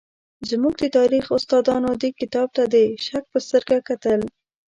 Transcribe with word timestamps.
زموږ 0.49 0.73
د 0.81 0.85
تاریخ 0.97 1.25
استادانو 1.35 1.91
دې 2.01 2.09
کتاب 2.19 2.47
ته 2.55 2.63
د 2.73 2.75
شک 3.05 3.23
په 3.33 3.39
سترګه 3.47 3.77
کتل. 3.89 4.19